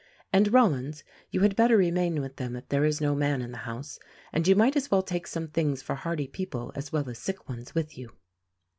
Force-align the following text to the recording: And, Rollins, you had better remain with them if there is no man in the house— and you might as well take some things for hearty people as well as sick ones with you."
And, 0.33 0.51
Rollins, 0.51 1.03
you 1.29 1.41
had 1.41 1.55
better 1.55 1.77
remain 1.77 2.21
with 2.21 2.37
them 2.37 2.55
if 2.55 2.67
there 2.69 2.85
is 2.85 2.99
no 3.01 3.13
man 3.13 3.39
in 3.39 3.51
the 3.51 3.57
house— 3.69 3.99
and 4.33 4.47
you 4.47 4.55
might 4.55 4.75
as 4.75 4.89
well 4.89 5.03
take 5.03 5.27
some 5.27 5.47
things 5.47 5.83
for 5.83 5.93
hearty 5.93 6.25
people 6.25 6.71
as 6.73 6.91
well 6.91 7.07
as 7.07 7.19
sick 7.19 7.47
ones 7.47 7.75
with 7.75 7.99
you." 7.99 8.11